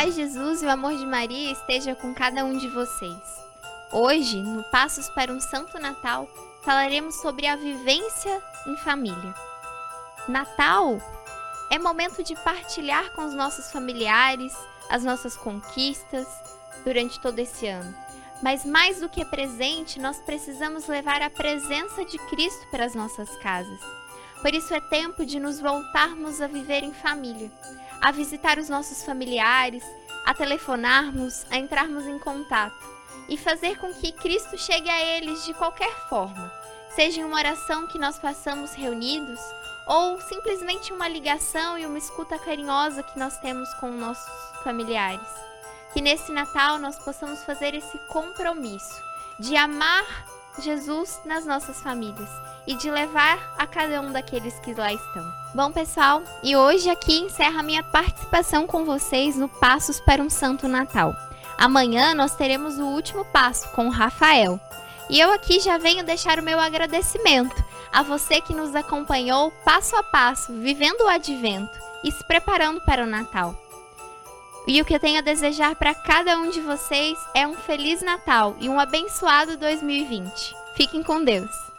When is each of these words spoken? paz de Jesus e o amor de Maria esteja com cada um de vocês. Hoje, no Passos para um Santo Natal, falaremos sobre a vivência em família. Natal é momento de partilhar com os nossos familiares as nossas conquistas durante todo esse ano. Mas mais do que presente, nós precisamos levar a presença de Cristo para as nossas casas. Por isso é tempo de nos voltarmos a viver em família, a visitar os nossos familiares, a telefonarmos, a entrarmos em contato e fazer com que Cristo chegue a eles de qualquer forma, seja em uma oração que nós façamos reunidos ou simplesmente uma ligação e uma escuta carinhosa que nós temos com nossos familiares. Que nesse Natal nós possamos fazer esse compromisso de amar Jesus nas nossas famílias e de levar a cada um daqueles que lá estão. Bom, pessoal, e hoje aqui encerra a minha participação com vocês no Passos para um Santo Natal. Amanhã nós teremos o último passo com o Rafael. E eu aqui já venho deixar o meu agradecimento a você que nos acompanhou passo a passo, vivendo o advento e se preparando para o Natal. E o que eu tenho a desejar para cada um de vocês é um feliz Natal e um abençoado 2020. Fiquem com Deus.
paz 0.00 0.14
de 0.14 0.22
Jesus 0.22 0.62
e 0.62 0.64
o 0.64 0.70
amor 0.70 0.96
de 0.96 1.04
Maria 1.04 1.52
esteja 1.52 1.94
com 1.94 2.14
cada 2.14 2.42
um 2.42 2.56
de 2.56 2.68
vocês. 2.68 3.20
Hoje, 3.92 4.40
no 4.40 4.62
Passos 4.70 5.10
para 5.10 5.30
um 5.30 5.38
Santo 5.38 5.78
Natal, 5.78 6.26
falaremos 6.62 7.16
sobre 7.16 7.46
a 7.46 7.54
vivência 7.54 8.42
em 8.66 8.78
família. 8.78 9.34
Natal 10.26 10.96
é 11.70 11.78
momento 11.78 12.22
de 12.22 12.34
partilhar 12.36 13.12
com 13.12 13.26
os 13.26 13.34
nossos 13.34 13.70
familiares 13.70 14.54
as 14.88 15.04
nossas 15.04 15.36
conquistas 15.36 16.26
durante 16.82 17.20
todo 17.20 17.38
esse 17.38 17.66
ano. 17.66 17.94
Mas 18.42 18.64
mais 18.64 19.00
do 19.00 19.08
que 19.08 19.22
presente, 19.22 20.00
nós 20.00 20.16
precisamos 20.20 20.86
levar 20.86 21.20
a 21.20 21.28
presença 21.28 22.06
de 22.06 22.16
Cristo 22.30 22.66
para 22.70 22.86
as 22.86 22.94
nossas 22.94 23.28
casas. 23.36 23.80
Por 24.40 24.54
isso 24.54 24.72
é 24.74 24.80
tempo 24.80 25.24
de 25.24 25.38
nos 25.38 25.60
voltarmos 25.60 26.40
a 26.40 26.46
viver 26.46 26.82
em 26.82 26.94
família, 26.94 27.50
a 28.00 28.10
visitar 28.10 28.58
os 28.58 28.68
nossos 28.68 29.04
familiares, 29.04 29.84
a 30.24 30.32
telefonarmos, 30.32 31.44
a 31.50 31.58
entrarmos 31.58 32.06
em 32.06 32.18
contato 32.18 32.76
e 33.28 33.36
fazer 33.36 33.78
com 33.78 33.92
que 33.94 34.12
Cristo 34.12 34.56
chegue 34.56 34.88
a 34.88 35.16
eles 35.16 35.44
de 35.44 35.52
qualquer 35.54 35.92
forma, 36.08 36.50
seja 36.94 37.20
em 37.20 37.24
uma 37.24 37.36
oração 37.36 37.86
que 37.86 37.98
nós 37.98 38.18
façamos 38.18 38.72
reunidos 38.72 39.38
ou 39.86 40.20
simplesmente 40.20 40.92
uma 40.92 41.08
ligação 41.08 41.78
e 41.78 41.84
uma 41.84 41.98
escuta 41.98 42.38
carinhosa 42.38 43.02
que 43.02 43.18
nós 43.18 43.38
temos 43.38 43.72
com 43.74 43.90
nossos 43.90 44.30
familiares. 44.62 45.28
Que 45.92 46.00
nesse 46.00 46.30
Natal 46.32 46.78
nós 46.78 46.96
possamos 46.96 47.44
fazer 47.44 47.74
esse 47.74 47.98
compromisso 48.06 49.02
de 49.38 49.56
amar 49.56 50.04
Jesus 50.58 51.20
nas 51.24 51.46
nossas 51.46 51.80
famílias 51.80 52.28
e 52.66 52.74
de 52.76 52.90
levar 52.90 53.54
a 53.58 53.66
cada 53.66 54.00
um 54.00 54.12
daqueles 54.12 54.58
que 54.60 54.74
lá 54.74 54.92
estão. 54.92 55.24
Bom, 55.54 55.72
pessoal, 55.72 56.22
e 56.42 56.56
hoje 56.56 56.90
aqui 56.90 57.18
encerra 57.18 57.60
a 57.60 57.64
minha 57.64 57.82
participação 57.82 58.66
com 58.66 58.84
vocês 58.84 59.36
no 59.36 59.48
Passos 59.48 60.00
para 60.00 60.22
um 60.22 60.30
Santo 60.30 60.68
Natal. 60.68 61.14
Amanhã 61.58 62.14
nós 62.14 62.34
teremos 62.34 62.78
o 62.78 62.86
último 62.86 63.24
passo 63.26 63.68
com 63.70 63.86
o 63.86 63.90
Rafael. 63.90 64.60
E 65.08 65.18
eu 65.18 65.32
aqui 65.32 65.60
já 65.60 65.76
venho 65.76 66.04
deixar 66.04 66.38
o 66.38 66.42
meu 66.42 66.60
agradecimento 66.60 67.64
a 67.92 68.02
você 68.02 68.40
que 68.40 68.54
nos 68.54 68.74
acompanhou 68.74 69.50
passo 69.64 69.96
a 69.96 70.02
passo, 70.02 70.52
vivendo 70.52 71.02
o 71.02 71.08
advento 71.08 71.76
e 72.04 72.12
se 72.12 72.24
preparando 72.24 72.80
para 72.82 73.02
o 73.02 73.06
Natal. 73.06 73.54
E 74.66 74.80
o 74.80 74.84
que 74.84 74.94
eu 74.94 75.00
tenho 75.00 75.18
a 75.18 75.22
desejar 75.22 75.74
para 75.74 75.94
cada 75.94 76.38
um 76.38 76.50
de 76.50 76.60
vocês 76.60 77.18
é 77.34 77.46
um 77.46 77.54
feliz 77.54 78.02
Natal 78.02 78.56
e 78.60 78.68
um 78.68 78.78
abençoado 78.78 79.56
2020. 79.56 80.54
Fiquem 80.76 81.02
com 81.02 81.24
Deus. 81.24 81.69